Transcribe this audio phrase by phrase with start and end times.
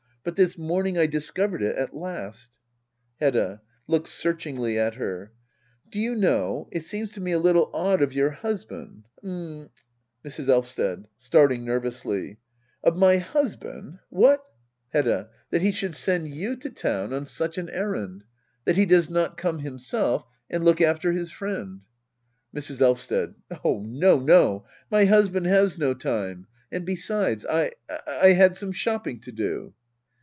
[0.23, 2.51] But this morning I discovered it at last.
[3.19, 3.59] Hbdda.
[3.87, 5.33] [Looks searchingly at Aer.l
[5.89, 9.71] Do you know^ it seems to me a little odd of your husband— h'm
[10.23, 10.47] Mrs.
[10.47, 11.05] Elvsted.
[11.17, 12.37] [Starting nervous^ Jj
[12.83, 13.97] Of my husband!
[14.11, 14.37] What?
[14.37, 15.09] Digitized by Google act i.] hedda oablbr.
[15.09, 15.29] 35 Hedda.
[15.49, 18.23] That he should send you to town on such an errand—
[18.67, 21.81] ^that he does not come himself and look after his friend.
[22.55, 22.79] Mrs.
[22.79, 23.33] Elysted.
[23.65, 26.45] Oh no, no— my husband has no time.
[26.71, 27.71] And besides^ I—
[28.21, 29.73] I had some shopping to do.